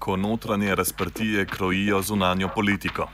[0.00, 3.06] Ko notranje razprtije krojijo zunanjo politiko.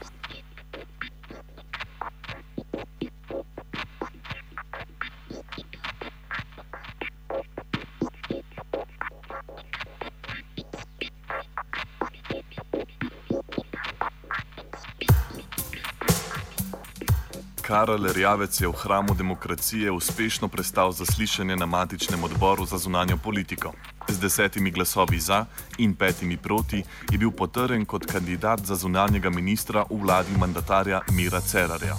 [17.63, 23.73] Karel Rjavec je v hramu demokracije uspešno prestal zaslišanje na matičnem odboru za zunanjo politiko.
[24.09, 25.45] Z desetimi glasovi za
[25.79, 31.41] in petimi proti je bil potrjen kot kandidat za zunanjega ministra v vladi mandatarja Mira
[31.41, 31.97] Cerarja.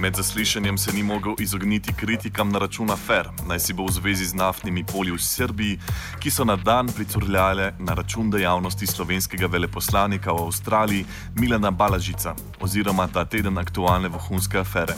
[0.00, 4.24] Med zaslišanjem se ni mogel izogniti kritikam na račun afer, naj si bo v zvezi
[4.24, 5.78] z naftnimi polji v Srbiji,
[6.20, 13.08] ki so na dan pricurljale na račun dejavnosti slovenskega veleposlanika v Avstraliji Milana Balažica oziroma
[13.08, 14.94] ta teden aktualne vohunske afere.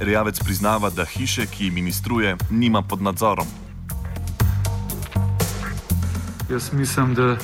[0.00, 3.46] Rjavec priznava, da hiše, ki ministruje, nima pod nadzorom.
[6.50, 7.36] Jaz mislim, da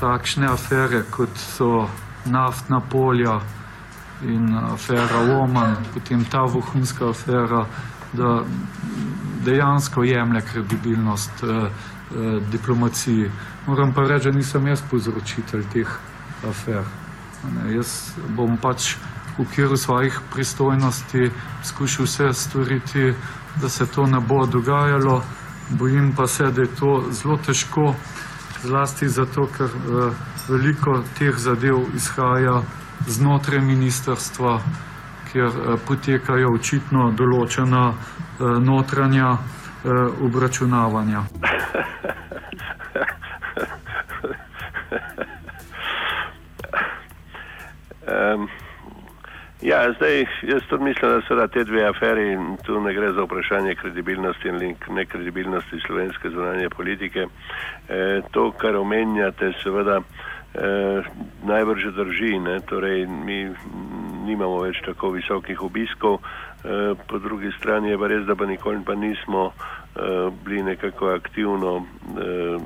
[0.00, 1.88] takšne afere, kot so
[2.24, 3.40] naftna polja,
[4.22, 7.66] in afera Oman, potem ta vohunska afera,
[8.12, 8.44] da
[9.44, 13.30] dejansko jemlje kredibilnost eh, eh, diplomaciji.
[13.66, 15.98] Moram pa reči, da nisem jaz povzročitelj teh
[16.48, 16.84] afer.
[17.54, 18.96] Ne, jaz bom pač
[19.36, 21.30] v okviru svojih pristojnosti
[21.64, 23.14] skušal vse storiti,
[23.60, 25.22] da se to ne bo dogajalo.
[25.70, 27.94] Bojim pa se, da je to zelo težko,
[28.62, 30.10] zlasti zato, ker eh,
[30.48, 32.62] veliko teh zadev izhaja
[33.06, 34.60] znotraj ministrstva,
[35.32, 37.96] kjer eh, potekajo očitno določena eh,
[38.60, 39.40] notranja eh,
[40.26, 41.20] obračunavanja.
[48.06, 48.48] um,
[49.62, 53.22] ja, zdaj jaz tudi mislim, da so da te dve aferi, tu ne gre za
[53.22, 57.26] vprašanje kredibilnosti in nekredibilnosti slovenske zunanje politike.
[57.88, 60.00] E, to, kar omenjate, seveda
[60.54, 61.02] eh,
[61.44, 62.38] najbrž drži.
[62.38, 62.60] Ne?
[62.60, 63.50] Torej, mi
[64.26, 68.82] nimamo več tako visokih obiskov, eh, po drugi strani je pa res, da pa nikoli
[68.84, 71.86] pa nismo eh, bili nekako aktivno
[72.18, 72.58] eh,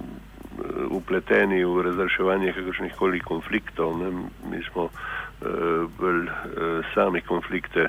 [0.90, 3.98] upleteni v razreševanje kakršnih koli konfliktov.
[3.98, 4.10] Ne?
[4.50, 7.88] Mi smo eh, bolj eh, sami konflikte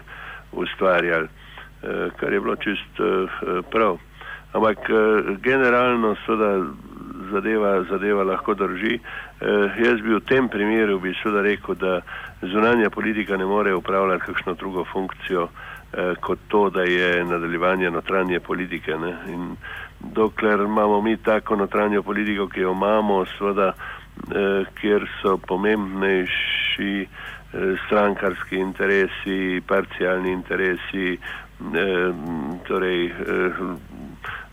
[0.51, 3.27] ustvarjali, eh, kar je bilo čist eh,
[3.71, 3.99] prav.
[4.53, 6.67] Ampak eh, generalno seveda
[7.31, 8.99] zadeva, zadeva lahko drži.
[8.99, 9.30] Eh,
[9.85, 12.01] jaz bi v tem primeru bi seveda rekel, da
[12.41, 15.47] zunanja politika ne more upravljati kakšno drugo funkcijo
[15.93, 18.97] eh, kot to, da je nadaljevanje notranje politike.
[18.97, 19.15] Ne?
[19.27, 19.55] In
[19.99, 23.73] dokler imamo mi tako notranjo politiko, ki jo imamo, seveda,
[24.31, 32.13] eh, kjer so pomembnejši eh, strankarski interesi, parcialni interesi, eh,
[32.67, 33.51] torej, eh,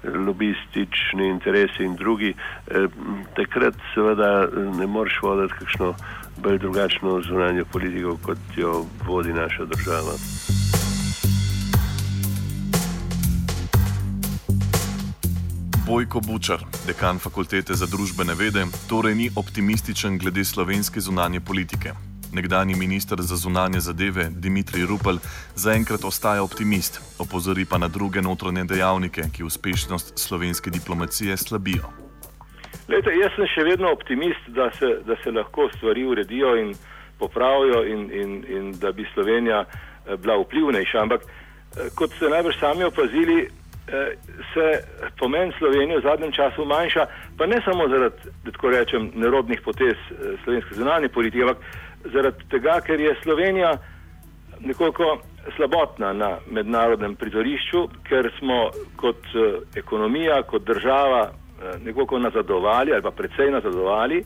[0.04, 2.34] lobistični interesi in drugi,
[2.66, 2.86] eh,
[3.36, 4.48] takrat seveda
[4.78, 5.94] ne moreš voditi kakšno
[6.42, 10.14] bolj drugačno zunanjo politiko, kot jo vodi naša država.
[15.86, 22.07] Bojko Bučar, dekan fakultete za družbene vede, torej ni optimističen glede slovenske zunanje politike.
[22.32, 25.18] Nekdani minister za zunanje zadeve Dimitrij Rupel
[25.54, 31.88] zaenkrat ostaja optimist, opozori pa na druge notranje dejavnike, ki uspešnost slovenske diplomacije slabijo.
[32.88, 36.74] Lejte, jaz sem še vedno optimist, da se, da se lahko stvari uredijo in
[37.18, 41.02] popravijo, in, in, in da bi Slovenija eh, bila vplivnejša.
[41.02, 44.14] Ampak, eh, kot ste najbrž sami opazili, eh,
[44.54, 44.66] se
[45.18, 47.06] pomen Slovenije v zadnjem času manjša,
[47.38, 49.96] pa ne samo zaradi, da tako rečem, nerodnih potez
[50.44, 51.64] slovenske zunanje politike, ampak
[52.04, 53.76] zaradi tega, ker je Slovenija
[54.60, 55.18] nekoliko
[55.56, 63.02] slabotna na mednarodnem prizorišču, ker smo kot uh, ekonomija, kot država uh, nekoliko nazadovali ali
[63.02, 64.24] pa precej nazadovali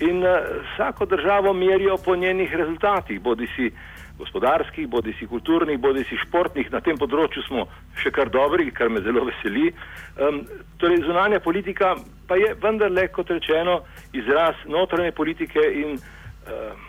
[0.00, 0.30] in uh,
[0.74, 3.70] vsako državo merijo po njenih rezultatih, bodi si
[4.18, 7.66] gospodarskih, bodi si kulturnih, bodi si športnih, na tem področju smo
[8.02, 9.72] še kar dobri, kar me zelo veseli.
[10.20, 10.42] Um,
[10.78, 11.94] torej, zunanja politika
[12.28, 13.80] pa je vendarle, kot rečeno,
[14.12, 16.81] izraz notranje politike in uh,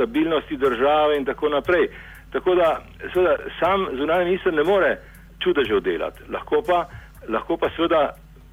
[0.00, 1.88] stabilnosti države in tako naprej.
[2.32, 2.80] Tako da
[3.12, 4.96] seveda, sam zunanji minister ne more
[5.38, 6.84] čudežev delati, lahko pa,
[7.28, 8.10] lahko pa seveda,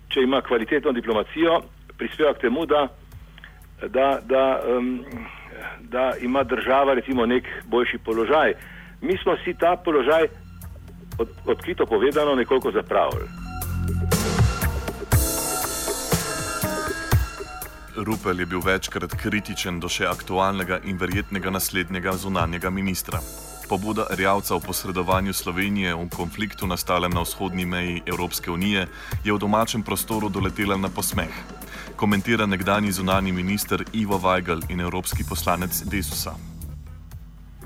[0.10, 1.62] če ima kvalitetno diplomacijo,
[1.98, 2.88] prispeva k temu, da,
[3.88, 4.44] da, da,
[4.78, 5.06] um,
[5.82, 8.54] da ima država recimo nek boljši položaj.
[9.02, 10.28] Mi smo si ta položaj
[11.20, 13.47] od, odkrito povedano nekoliko zapravili.
[17.98, 23.18] Rupel je bil večkrat kritičen do še aktualnega in verjetnega naslednjega zunanjega ministra.
[23.70, 28.86] Pobuda Rjavca o posredovanju Slovenije v konfliktu nastalem na vzhodni meji Evropske unije
[29.26, 31.34] je v domačem prostoru doletela na posmeh.
[31.96, 36.38] Komentira nekdani zunani minister Ivo Weigl in evropski poslanec Desusa.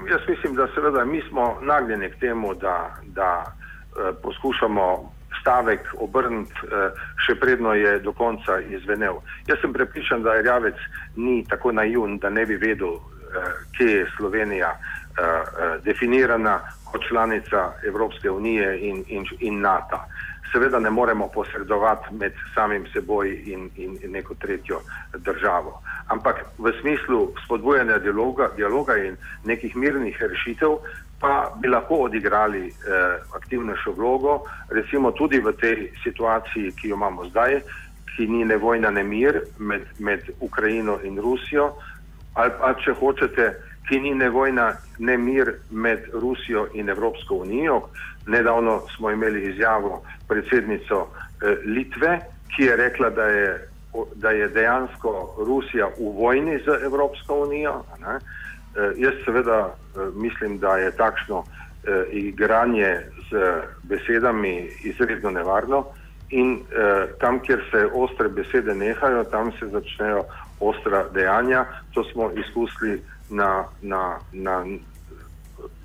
[0.07, 5.11] Jaz mislim, da seveda mi smo nagnjeni k temu, da, da eh, poskušamo
[5.41, 6.89] stavek obrniti, eh,
[7.25, 9.21] še predno je do konca izvenel.
[9.47, 10.75] Jaz sem prepričan, da Rjavec
[11.15, 16.59] ni tako naivn, da ne bi vedel, eh, kje je Slovenija eh, definirana
[16.91, 19.99] kot članica Evropske unije in, in, in NATO.
[20.51, 24.81] Seveda ne moremo posredovati med samim seboj in, in, in neko tretjo
[25.15, 25.81] državo.
[26.07, 30.75] Ampak v smislu spodbujanja dialoga, dialoga in nekih mirnih rešitev,
[31.21, 32.73] pa bi lahko odigrali eh,
[33.35, 37.61] aktivnejšo vlogo, recimo tudi v tej situaciji, ki jo imamo zdaj,
[38.15, 41.75] ki ni ne vojna, ne mir med, med Ukrajino in Rusijo,
[42.33, 43.51] ali pa če hočete,
[43.87, 47.81] ki ni ne vojna, ne mir med Rusijo in Evropsko unijo.
[48.27, 52.19] Nedavno smo imeli izjavo predsednico eh, Litve,
[52.55, 53.67] ki je rekla, da je,
[54.15, 57.83] da je dejansko Rusija v vojni z Evropsko unijo.
[58.01, 58.19] Ne?
[58.75, 62.97] Eh, jaz seveda eh, mislim, da je takšno eh, igranje
[63.31, 65.85] z besedami izredno nevarno
[66.29, 70.23] in eh, tam, kjer se ostre besede nehajo, tam se začnejo
[70.59, 71.65] ostra dejanja.
[71.93, 74.65] To smo izkusili na, na, na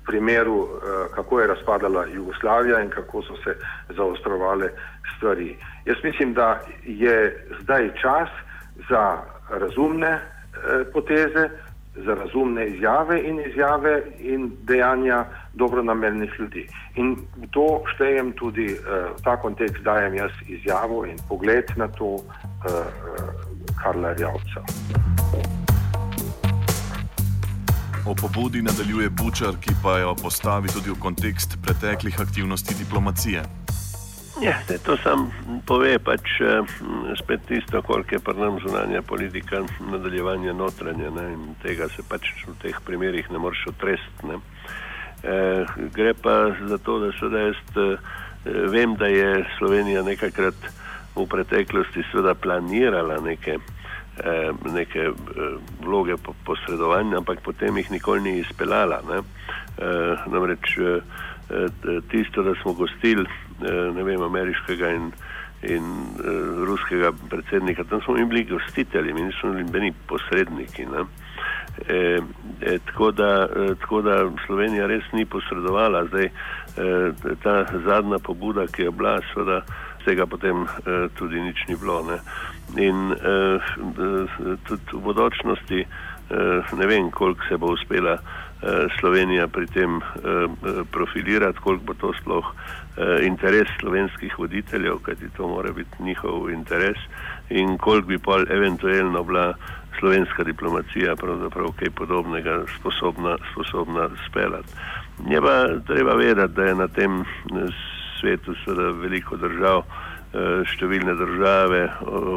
[0.05, 3.55] primeru, eh, kako je razpadala Jugoslavija in kako so se
[3.89, 4.69] zaostrovale
[5.17, 5.57] stvari.
[5.85, 8.29] Jaz mislim, da je zdaj čas
[8.89, 9.17] za
[9.49, 10.21] razumne eh,
[10.93, 11.49] poteze,
[12.05, 16.67] za razumne izjave in izjave in dejanja dobronamernih ljudi.
[16.95, 17.15] In
[17.51, 22.23] to štejem tudi, uh, v ta kontekst dajem jaz izjavo in pogled na to uh,
[23.83, 24.61] Karla Rjavca.
[28.07, 33.66] O pobudi nadaljuje Bučar, ki pa jo postavi tudi v kontekst preteklih aktivnosti diplomacije.
[34.41, 34.53] Ja,
[34.85, 35.31] to sam
[35.65, 36.37] pove pač
[37.17, 42.29] spet tisto, koliko je pri nam zunanja politika, nadaljevanje notranje ne, in tega se pač
[42.45, 44.37] v teh primerih ne moreš otresti.
[45.23, 45.37] E,
[45.95, 47.87] gre pa za to, da seveda jaz e,
[48.69, 50.69] vem, da je Slovenija nekajkrat
[51.15, 54.37] v preteklosti seveda planirala neke, e,
[54.69, 55.49] neke e,
[55.81, 59.01] vloge po, posredovanja, ampak potem jih nikoli ni izpeljala.
[59.01, 59.21] E,
[60.29, 61.01] namreč e,
[62.13, 63.25] tisto, da smo gostili
[63.59, 65.11] ne vem, ameriškega in,
[65.63, 65.85] in
[66.19, 70.85] uh, ruskega predsednika, tam smo bili gostitelji, mi nismo bili beni posredniki.
[71.87, 72.19] E,
[72.61, 76.05] e, tako, da, e, tako da Slovenija res ni posredovala.
[76.05, 76.31] Zdaj, e,
[77.43, 79.61] ta zadnja pobuda, ki je bila, seveda
[80.05, 82.01] tega potem e, tudi nič ni bilo.
[82.07, 82.17] Ne?
[82.81, 83.59] In e,
[84.67, 85.87] tudi v bodočnosti e,
[86.79, 88.17] ne vem, koliko se bo uspela.
[88.99, 89.99] Slovenija pri tem
[90.91, 92.45] profilirati, koliko bo to sploh
[93.21, 96.97] interes slovenskih voditeljev, kajti to mora biti njihov interes
[97.49, 99.53] in koliko bi pa eventualno bila
[99.99, 104.73] slovenska diplomacija pravzaprav kaj podobnega sposobna, sposobna speljati.
[105.29, 107.23] Je pa treba vedeti, da je na tem
[108.19, 109.83] svetu seveda veliko držav,
[110.73, 111.89] številne države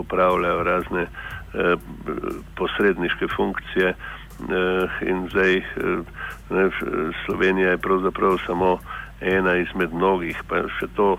[0.04, 1.06] upravljajo razne
[2.56, 3.94] posredniške funkcije
[5.06, 5.62] in zdaj
[6.50, 6.70] ne,
[7.26, 8.78] Slovenija je pravzaprav samo
[9.20, 11.18] ena izmed mnogih, pa še to,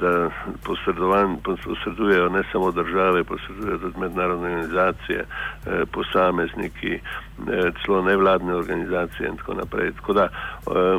[0.00, 0.30] da
[0.64, 9.36] posredujejo ne samo države, posredujejo tudi mednarodne organizacije, eh, posamezniki, eh, celo nevladne organizacije in
[9.36, 9.92] tako naprej.
[9.92, 10.98] Tako da eh,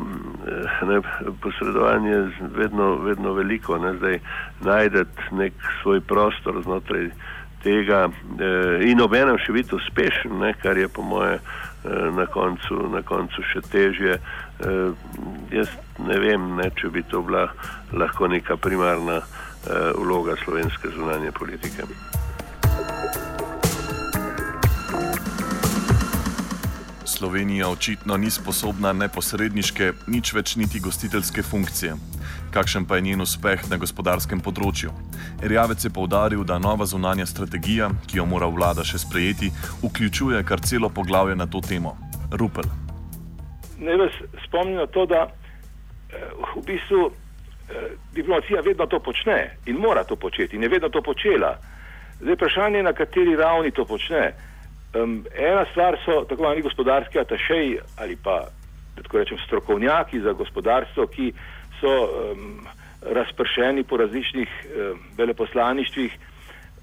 [0.85, 1.01] ne,
[1.41, 4.19] posredovanje je vedno, vedno veliko, ne, zdaj
[4.61, 7.09] najdete nek svoj prostor znotraj
[7.63, 12.79] tega eh, in obenem še biti uspešen, ne, kar je po moje eh, na, koncu,
[12.93, 14.19] na koncu še težje.
[14.19, 14.89] Eh,
[15.55, 15.71] jaz
[16.03, 17.47] ne vem, ne, če bi to bila
[17.93, 21.87] lahko neka primarna eh, vloga slovenske zunanje politike.
[27.05, 31.95] Slovenija očitno ni sposobna neposredniške, nič več niti gostiteljske funkcije.
[32.53, 34.93] Kakšen pa je njen uspeh na gospodarskem področju?
[35.43, 39.51] Erjavec je povdaril, da nova zunanja strategija, ki jo mora vlada še sprejeti,
[39.83, 41.97] vključuje kar celo poglavje na to temo.
[42.31, 42.71] Rupel.
[43.83, 49.81] Naj vas spomnim na to, da eh, v bistvu eh, diplomacija vedno to počne in
[49.81, 51.57] mora to početi in je vedno to počela.
[52.21, 54.52] Zdaj vprašanje je, na kateri ravni to počne.
[54.93, 58.47] Um, ena stvar so tako imenovani gospodarski atašeji ali pa
[58.95, 61.33] tako rečem strokovnjaki za gospodarstvo, ki
[61.79, 62.67] so um,
[63.01, 66.17] razpršeni po različnih um, veleposlaništvih.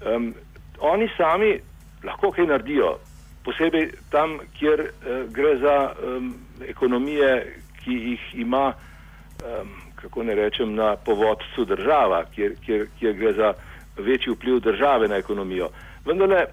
[0.05, 0.33] Um,
[0.79, 1.59] oni sami
[2.03, 2.97] lahko kaj naredijo,
[3.45, 6.33] posebej tam, kjer uh, gre za um,
[6.67, 13.33] ekonomije, ki jih ima, um, kako ne rečem, na povodcu država, kjer, kjer, kjer gre
[13.33, 13.53] za
[13.97, 15.69] večji vpliv države na ekonomijo.
[16.05, 16.45] Vendar,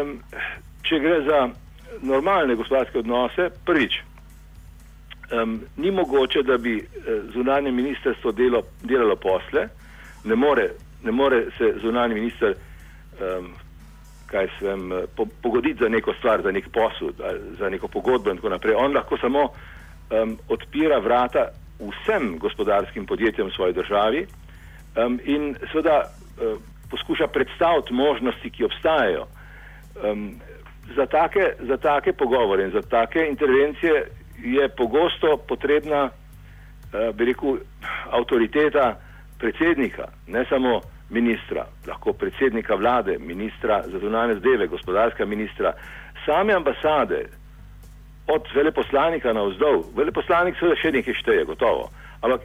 [0.00, 0.20] um,
[0.90, 1.40] če gre za
[2.02, 4.00] normalne gospodarske odnose, prvič,
[5.30, 6.74] um, ni mogoče, da bi
[7.34, 9.68] zunanje ministrstvo delo, delalo posle,
[10.24, 10.70] ne more,
[11.04, 12.54] ne more se zunanje minister,
[13.20, 13.52] um,
[14.30, 17.14] kaj se vem, po, pogoditi za neko stvar, za nek posel,
[17.58, 18.74] za neko pogodbo in tako naprej.
[18.78, 21.48] On lahko samo um, odpira vrata
[21.80, 26.58] vsem gospodarskim podjetjem v svoji državi um, in seveda uh,
[26.90, 29.26] poskuša predstaviti možnosti, ki obstajajo.
[30.02, 30.40] Um,
[30.96, 34.06] za, take, za take pogovore in za take intervencije
[34.44, 37.58] je pogosto potrebna, uh, bi rekel,
[38.10, 38.96] avtoriteta
[39.38, 40.80] predsednika, ne samo
[41.10, 45.72] ministra, lahko predsednika vlade, ministra za zunanje zdeve, gospodarska ministra,
[46.26, 47.26] same ambasade,
[48.26, 49.82] od veleposlanika na vzdolj.
[49.96, 51.88] Veleposlanik seveda še nekaj šteje, gotovo.
[52.20, 52.44] Ampak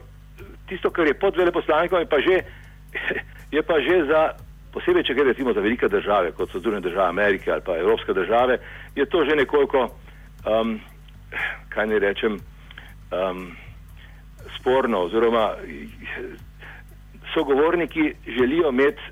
[0.68, 2.40] tisto, kar je pod veleposlanikom, je pa že,
[3.56, 4.22] je pa že za,
[4.76, 8.12] posebej če gre recimo za velike države, kot so Združene države Amerike ali pa Evropske
[8.12, 8.58] države,
[8.96, 9.88] je to že nekoliko,
[10.44, 10.76] um,
[11.72, 12.36] kaj ne rečem,
[13.10, 13.46] um,
[14.58, 15.54] sporno oziroma
[17.34, 19.02] sogovorniki želijo imeti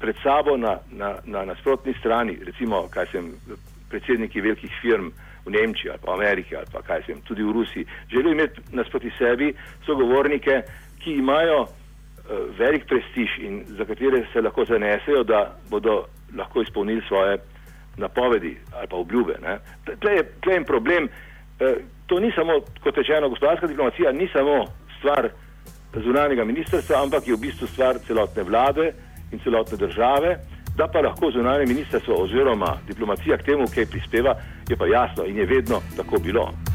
[0.00, 3.30] pred sabo na, na, na nasprotni strani, recimo, kaj sem
[3.90, 5.12] predsedniki velikih firm
[5.44, 9.12] v Nemčiji ali pa Ameriki ali pa kaj sem tudi v Rusiji, želijo imeti nasproti
[9.18, 9.52] sebi
[9.86, 10.62] sogovornike,
[11.04, 11.66] ki imajo
[12.58, 16.04] velik prestiž in za katere se lahko zanesejo, da bodo
[16.36, 17.38] lahko izpolnili svoje
[17.96, 19.34] napovedi ali pa obljube.
[20.00, 21.04] Tle je, tle je problem.
[21.04, 21.68] Uh,
[22.06, 22.52] to ni samo,
[22.82, 24.64] kot rečeno, gospodarska diplomacija, ni samo
[24.98, 25.28] stvar
[26.02, 28.92] zunanjega ministrstva, ampak je v bistvu stvar celotne vlade
[29.32, 30.36] in celotne države,
[30.76, 34.34] da pa lahko zunanje ministrstvo oziroma diplomacija k temu, kaj prispeva,
[34.68, 36.73] je pa jasno in je vedno tako bilo.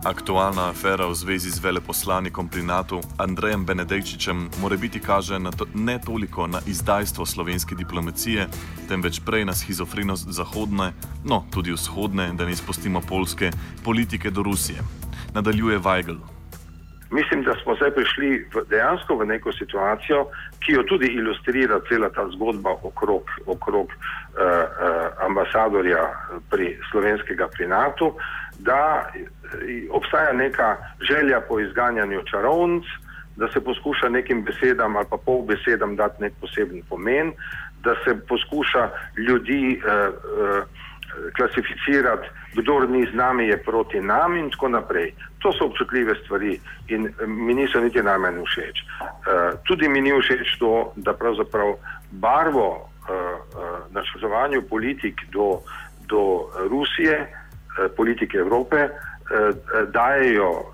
[0.00, 5.68] Aktualna afera v zvezi z veleposlanikom pri NATO Andrejem Benedejčičem mora biti kaže na to,
[5.76, 8.48] ne toliko na izdajstvo slovenske diplomacije,
[8.88, 13.52] temveč prej na schizofrenost zahodne, no tudi vzhodne, da ne izpustimo polske,
[13.84, 14.80] politike do Rusije.
[15.36, 16.16] Nadaljuje Weigl.
[17.12, 20.30] Mislim, da smo zdaj prišli v, dejansko v neko situacijo,
[20.64, 24.00] ki jo tudi ilustrira cela ta zgodba okrog, okrog uh,
[24.40, 24.64] uh,
[25.28, 26.08] ambasadorja
[26.50, 28.14] pri slovenskega pri NATO,
[28.62, 29.10] da
[29.90, 32.84] obstaja neka želja po izganjanju čarovnic,
[33.36, 37.32] da se poskuša nekim besedam ali pa pol besedam dati nek poseben pomen,
[37.84, 40.64] da se poskuša ljudi uh, uh,
[41.36, 45.14] klasificirati, kdo ni z nami, je proti nam in tako naprej.
[45.38, 48.76] To so občutljive stvari in mi niso niti najmanj všeč.
[48.80, 51.74] Uh, tudi mi ni všeč to, da pravzaprav
[52.10, 55.60] barvo uh, uh, načrtovanju politik do,
[56.08, 57.39] do Rusije, uh,
[57.96, 58.90] politike Evrope, uh,
[59.92, 60.66] dajejo uh,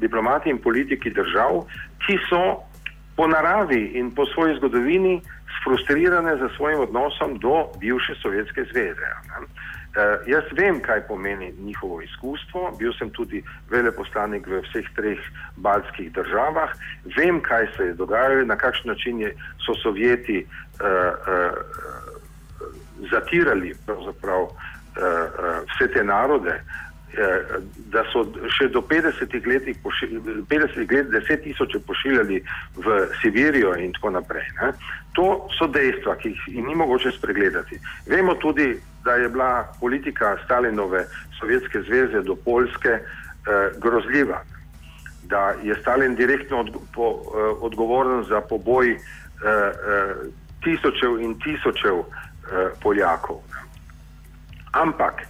[0.00, 1.64] diplomati in politiki držav,
[2.06, 2.62] ki so
[3.16, 5.20] po naravi in po svoji zgodovini
[5.64, 9.08] frustrirane za svojim odnosom do bivše Sovjetske zveze.
[10.26, 15.20] Jaz vem, kaj pomeni njihovo izkustvo, bil sem tudi veleposlanik v vseh treh
[15.56, 16.72] baltskih državah,
[17.16, 19.20] vem, kaj se je dogajalo, na kakšen način
[19.66, 21.52] so Sovjeti uh, uh,
[23.10, 24.48] zatirali uh, uh,
[24.96, 26.82] vse te narode, uh,
[27.92, 28.24] da so
[28.56, 32.40] še do 50 let, 50 let 10 tisoče pošiljali
[32.76, 34.46] v Sibirijo in tako naprej.
[34.60, 34.72] Ne?
[35.18, 37.80] To so dejstva, ki jih ni mogoče spregledati.
[38.08, 38.72] Vemo tudi,
[39.04, 41.04] da je bila politika Stalinove
[41.40, 44.42] Sovjetske zveze do Poljske eh, grozljiva.
[45.32, 47.22] da je Stalin direktno od, po, uh,
[47.60, 50.26] odgovoren za poboj uh, uh,
[50.64, 52.06] tisočev in tisočev uh,
[52.82, 53.40] Poljakov.
[54.72, 55.22] Ampak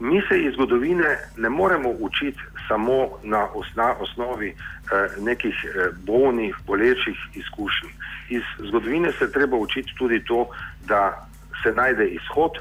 [0.00, 6.56] mi se iz zgodovine ne moremo učiti samo na osna, osnovi uh, nekih uh, bolnih,
[6.66, 7.90] bolečih izkušenj.
[8.28, 10.48] Iz zgodovine se treba učiti tudi to,
[10.88, 11.26] da
[11.62, 12.52] se najde izhod,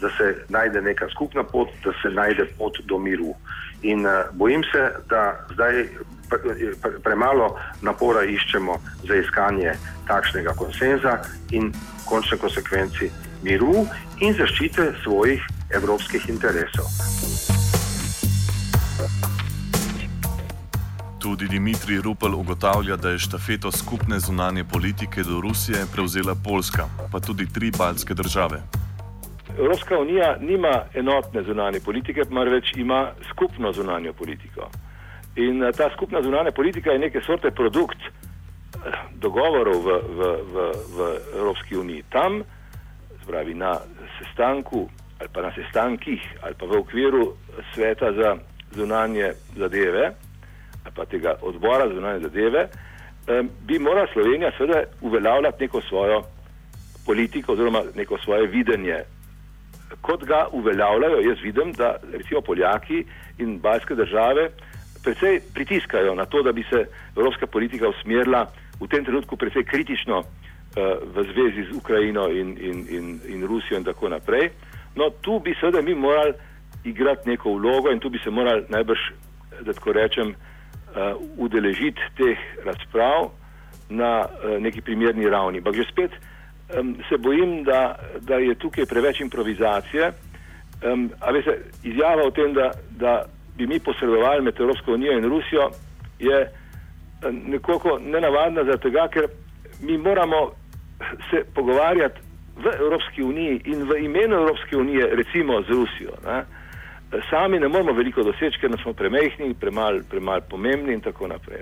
[0.00, 3.34] da se najde neka skupna pot, da se najde pot do miru.
[3.82, 5.88] In uh, bojim se, da zdaj
[7.02, 8.76] premalo napora iščemo
[9.08, 9.72] za iskanje
[10.06, 11.18] takšnega konsenza
[11.50, 11.72] in
[12.04, 13.10] končne konsekvenci
[13.42, 13.86] miru
[14.20, 15.42] in zaščite svojih
[15.74, 16.86] evropskih interesov.
[21.18, 27.20] Tudi Dimitrij Rupel ugotavlja, da je štafeto skupne zunanje politike do Rusije prevzela Poljska, pa
[27.20, 28.62] tudi tri baltske države.
[29.58, 34.70] Evropska unija nima enotne zunanje politike, marveč ima skupno zunanjo politiko.
[35.36, 37.98] In ta skupna zunanja politika je neke sorte produkt
[39.14, 40.20] dogovorov v, v,
[40.52, 42.02] v, v Evropski uniji.
[42.10, 42.42] Tam,
[43.26, 43.78] pravi na
[44.18, 44.88] sestanku
[45.22, 47.36] ali pa na sestankih ali pa v okviru
[47.74, 48.36] sveta za
[48.74, 50.10] zunanje zadeve
[50.84, 52.68] ali pa tega odbora za zunanje zadeve,
[53.60, 56.22] bi morala Slovenija seveda uveljavljati neko svojo
[57.06, 58.98] politiko oziroma neko svoje videnje.
[60.00, 63.04] Kot ga uveljavljajo, jaz vidim, da recimo Poljaki
[63.38, 64.50] in baljske države
[65.04, 66.86] precej pritiskajo na to, da bi se
[67.16, 68.46] evropska politika usmerila
[68.80, 70.26] v tem trenutku precej kritično uh,
[71.14, 74.50] v zvezi z Ukrajino in, in, in, in Rusijo in tako naprej.
[74.96, 76.32] No, tu bi seveda mi morali
[76.84, 78.98] igrati neko vlogo in tu bi se morali najbrž,
[79.60, 83.30] da tako rečem, uh, udeležiti teh razprav
[83.88, 85.58] na uh, neki primerni ravni.
[85.58, 86.10] Ampak že spet
[86.78, 90.12] um, se bojim, da, da je tukaj preveč improvizacije.
[90.82, 93.24] Um, a veste, izjava o tem, da, da
[93.56, 95.70] bi mi posredovali med Evropsko unijo in Rusijo,
[96.18, 99.26] je eh, nekoliko nenavadna, zato ker
[99.80, 100.50] mi moramo
[101.30, 102.20] se pogovarjati
[102.56, 106.16] v Evropski uniji in v imenu Evropske unije, recimo z Rusijo.
[106.26, 106.44] Ne?
[107.30, 111.60] Sami ne moramo veliko doseči, ker smo premehni, premalo premal pomembni in tako naprej.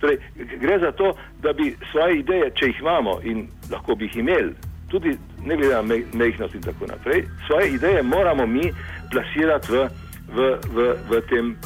[0.00, 0.18] Torej,
[0.60, 4.54] gre za to, da bi svoje ideje, če jih imamo in lahko bi jih imeli,
[4.90, 5.82] tudi ne glede na
[6.14, 8.70] mehkost in tako naprej, svoje ideje moramo mi
[9.10, 9.88] plasirati v
[10.32, 10.78] v, v,
[11.08, 11.56] v tem,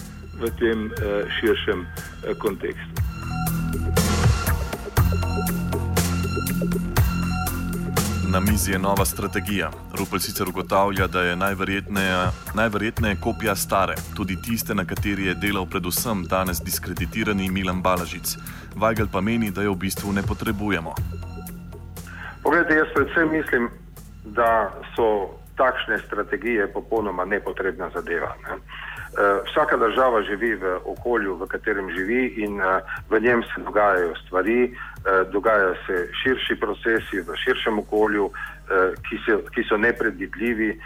[0.43, 4.06] v tem uh, širšem uh, kontekstu.
[8.37, 9.71] Na mizi je nova strategija.
[9.99, 12.17] Rupel sicer ugotavlja, da je najverjetneje,
[12.55, 18.37] najverjetneje kopija stare, tudi tiste, na kateri je delal predvsem danes diskreditirani Milan Balažic.
[18.75, 20.93] Weigel pa meni, da jo v bistvu ne potrebujemo.
[22.43, 23.71] Poglejte, jaz predvsem mislim,
[24.25, 25.09] da so
[25.57, 28.35] takšne strategije popolnoma nepotrebna zadeva.
[28.45, 28.61] Ne.
[29.17, 34.15] Uh, vsaka država živi v okolju, v katerem živi, in uh, v njem se dogajajo
[34.27, 38.31] stvari, uh, dogajajo se širši procesi v širšem okolju,
[39.09, 40.81] ki, se, ki so nepredvidljivi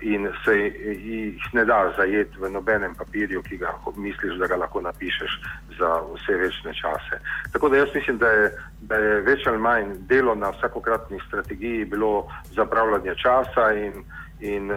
[0.00, 4.80] in se jih ne da zajeti v nobenem papirju, ki ga misliš, da ga lahko
[4.82, 5.38] napišeš
[5.78, 7.20] za vse večne čase.
[7.52, 8.50] Tako da jaz mislim, da je,
[8.80, 14.02] da je več ali manj delo na vsakokratni strategiji bilo zapravljanje časa in
[14.40, 14.72] in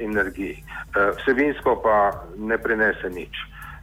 [0.00, 0.56] energiji.
[0.96, 3.36] Eh, vsebinsko pa ne prinese nič.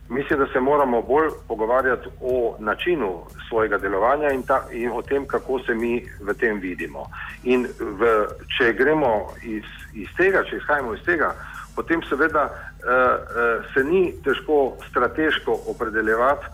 [0.09, 5.25] Mislim, da se moramo bolj pogovarjati o načinu svojega delovanja in, ta, in o tem,
[5.25, 7.05] kako se mi v tem vidimo.
[7.43, 8.25] In v,
[8.57, 11.35] če gremo iz, iz tega, če izhajamo iz tega,
[11.75, 12.51] potem seveda uh,
[12.89, 16.45] uh, se ni težko strateško opredeljevati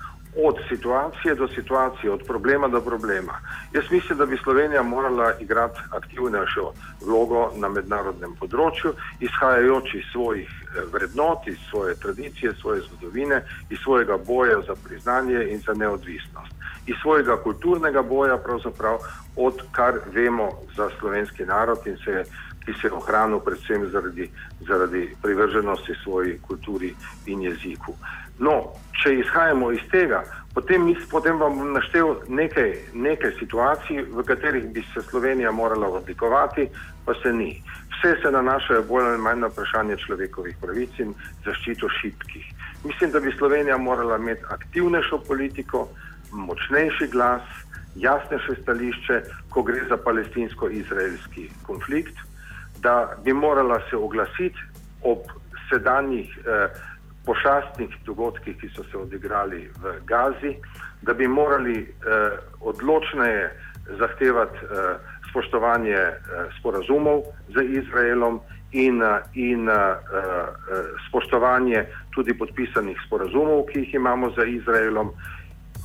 [0.43, 3.39] od situacije do situacije, od problema do problema.
[3.73, 6.71] Jaz mislim, da bi Slovenija morala igrati aktivnejšo
[7.05, 13.79] vlogo na mednarodnem področju, izhajajoč iz svojih eh, vrednot, iz svoje tradicije, svoje zgodovine, iz
[13.83, 16.53] svojega boja za priznanje in za neodvisnost,
[16.87, 18.99] iz svojega kulturnega boja, pravzaprav
[19.35, 22.25] od kar vemo za slovenski narod in se
[22.65, 24.29] ki se je ohranil predvsem zaradi,
[24.67, 26.95] zaradi privrženosti svoji kulturi
[27.25, 27.93] in jeziku.
[28.39, 28.55] No,
[28.99, 34.83] če izhajamo iz tega, potem, potem vam bom naštel nekaj, nekaj situacij, v katerih bi
[34.93, 36.67] se Slovenija morala oblikovati,
[37.05, 37.61] pa se ni.
[37.95, 41.13] Vse se nanašajo bolj ali manj na vprašanje človekovih pravic in
[41.45, 42.45] zaščito šibkih.
[42.83, 45.87] Mislim, da bi Slovenija morala imeti aktivnejšo politiko,
[46.31, 47.47] močnejši glas,
[47.95, 52.19] jasnejše stališče, ko gre za palestinsko-izraelski konflikt,
[52.83, 54.59] da bi morala se oglasiti
[55.03, 55.23] ob
[55.69, 56.67] sedanjih eh,
[57.25, 60.55] pošastnih dogodkih, ki so se odigrali v Gazi,
[61.01, 63.51] da bi morali eh, odločneje
[63.99, 64.97] zahtevati eh,
[65.29, 66.17] spoštovanje eh,
[66.59, 74.31] sporazumov z Izraelom in, uh, in uh, uh, spoštovanje tudi podpisanih sporazumov, ki jih imamo
[74.35, 75.13] z Izraelom,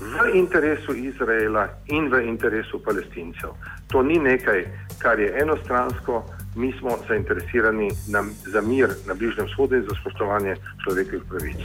[0.01, 3.53] v interesu Izraela in v interesu palestincev.
[3.93, 4.65] To ni nekaj,
[4.99, 6.25] kar je enostransko,
[6.57, 11.57] mi smo zainteresirani na, za mir na Bližnjem vzhodu in za spoštovanje človekovih pravic.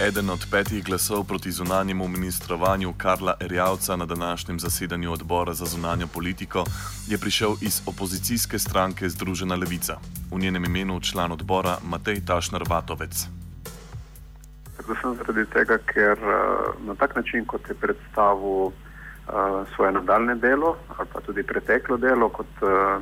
[0.00, 6.06] Eden od petih glasov proti zunanjemu ministrovanju Karla Erjavca na današnjem zasedanju odbora za zunanjo
[6.14, 6.64] politiko
[7.08, 9.96] je prišel iz opozicijske stranke Združena levica.
[10.30, 13.26] V njenem imenu član odbora Matej Tašnar Vatovec.
[14.76, 16.18] Predvsem zaradi tega, ker
[16.86, 18.70] na tak način, kot je predstavil
[19.74, 22.46] svoje nadaljne delo ali pa tudi preteklo delo kot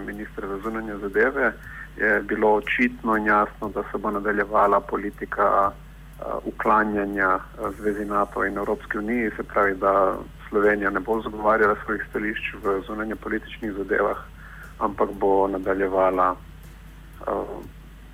[0.06, 1.52] ministr za zunanje zadeve,
[1.96, 5.70] je bilo očitno in jasno, da se bo nadaljevala politika
[6.44, 7.38] uklanjanja
[7.78, 10.16] Zvezi NATO in Evropske unije, se pravi, da
[10.48, 14.18] Slovenija ne bo zagovarjala svojih stališč v zunanje političnih zadevah,
[14.78, 16.36] ampak bo nadaljevala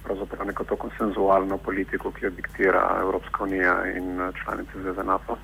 [0.05, 5.37] pravzaprav neko to konsenzualno politiko, ki jo diktira Evropska unija in članice Zveze NATO.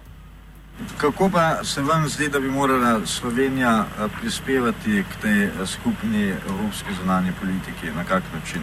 [1.01, 3.85] Kako pa se vam zdi, da bi morala Slovenija
[4.21, 7.87] prispevati k tej skupni evropski zunanji politiki?
[7.97, 8.63] Na kak način?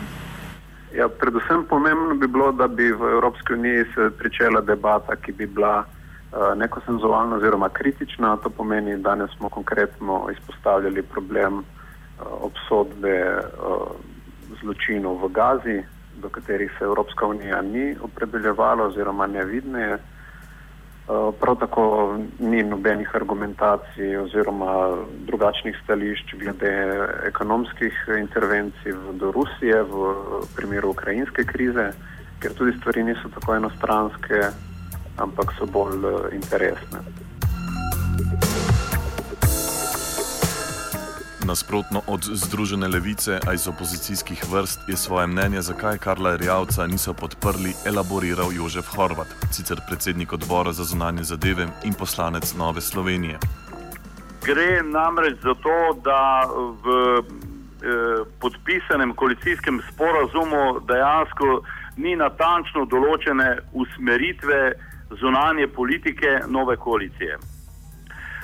[0.95, 5.47] Ja, predvsem pomembno bi bilo, da bi v Evropski uniji se pričela debata, ki bi
[5.47, 8.37] bila uh, nekonsenzualna oziroma kritična.
[8.37, 11.63] To pomeni, da danes smo konkretno izpostavljali problem uh,
[12.41, 13.87] obsodbe uh,
[14.61, 15.81] zločinov v Gazi,
[16.21, 19.97] do katerih se Evropska unija ni opredeljevala oziroma nevidneje.
[21.39, 24.95] Prav tako ni nobenih argumentacij oziroma
[25.27, 26.71] drugačnih stališč glede
[27.27, 30.13] ekonomskih intervencij do Rusije v
[30.55, 31.91] primeru ukrajinske krize,
[32.39, 34.47] ker tudi stvari niso tako enostranske,
[35.17, 37.03] ampak so bolj interesne.
[41.45, 47.13] Nasprotno od Združene levice, a iz opozicijskih vrst, je svoje mnenje, zakaj Karla Erjavca niso
[47.13, 53.39] podprli, elaboriral Jožef Horvat, sicer predsednik odbora za zunanje zadeve in poslanec Nove Slovenije.
[54.45, 56.47] Gre namreč za to, da
[56.83, 57.23] v eh,
[58.39, 61.61] podpisanem koalicijskem sporazumu dejansko
[61.97, 64.73] ni natančno določene usmeritve
[65.19, 67.37] zunanje politike nove koalicije.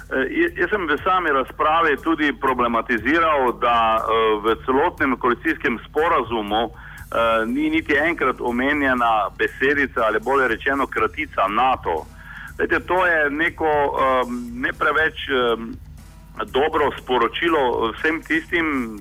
[0.09, 4.01] Jaz sem v sami razpravi tudi problematiziral, da
[4.43, 6.71] v celotnem koalicijskem sporazumu
[7.45, 12.05] ni niti enkrat omenjena besedica ali bolje rečeno kratica NATO.
[12.57, 13.69] Vete, to je neko
[14.53, 15.29] ne preveč
[16.45, 18.99] dobro sporočilo vsem tistim,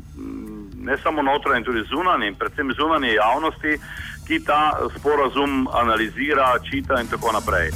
[0.80, 3.78] ne samo notranjim, tudi zunanjim, predvsem zunanjim javnosti,
[4.26, 7.72] ki ta sporazum analizira, čita in tako naprej.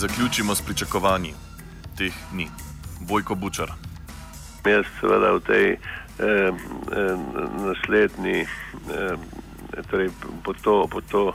[0.00, 1.34] Zaključimo s pričakovanji.
[1.98, 2.48] Teh ni.
[3.00, 3.72] Bojko Bučar.
[4.64, 5.78] Jaz seveda v tej eh,
[6.18, 6.52] eh,
[7.60, 9.16] naslednji, eh,
[9.90, 10.08] torej
[10.44, 11.32] po to, po to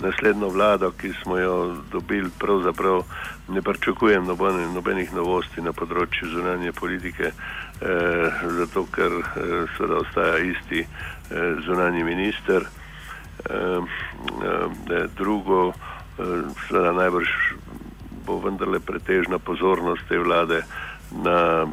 [0.00, 3.02] naslednjo vlado, ki smo jo dobili, pravzaprav
[3.48, 10.40] ne pričakujem nobene, nobenih novosti na področju zunanje politike, eh, zato ker eh, seveda ostaja
[10.40, 12.64] isti eh, zunanji minister.
[12.64, 13.80] Eh,
[14.88, 17.28] eh, drugo, eh, seveda najbrž
[18.26, 20.62] bo vendarle pretežna pozornost te vlade
[21.24, 21.66] na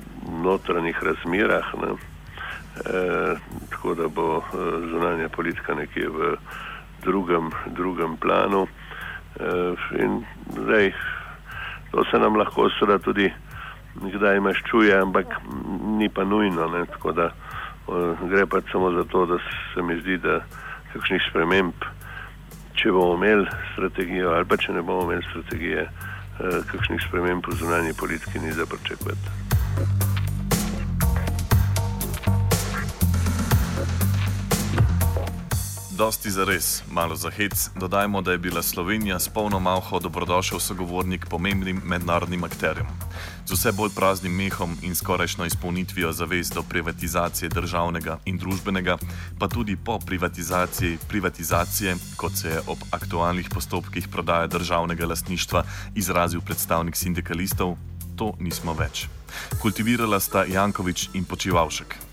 [0.44, 3.36] notranjih razmerah, ne, e,
[3.70, 4.44] tako da bo e,
[4.92, 6.36] zunanja politika nekje v
[7.04, 8.68] drugem, drugem planu.
[8.68, 10.22] E, in
[10.54, 10.94] zdaj,
[11.92, 13.32] to se nam lahko seveda tudi
[13.96, 15.36] kdaj maščuje, ampak
[15.98, 17.34] ni pa nujno, ne, tako da e,
[18.30, 19.38] gre pa samo za to, da
[19.74, 20.40] se mi zdi, da
[20.94, 21.86] kakšnih sprememb,
[22.78, 25.88] če bomo imeli strategijo ali pa če ne bomo imeli strategije,
[26.42, 29.30] kakšnih sprememb v zunanji politiki ni za pričakovati.
[35.94, 40.60] Dosti za res, malo za hec, dodajmo, da je bila Slovenija s polno malho dobrodošel
[40.60, 42.88] sogovornik pomembnim mednarodnim akterjem.
[43.46, 48.98] Z vse bolj praznim mehom in skorajšno izpolnitvijo zavez do privatizacije državnega in družbenega,
[49.40, 55.64] pa tudi po privatizaciji privatizacije, kot se je ob aktualnih postopkih prodaje državnega lastništva
[55.96, 57.78] izrazil predstavnik sindikalistov,
[58.18, 59.06] to nismo več.
[59.62, 62.13] Kultivirala sta Jankovič in Počivalšek.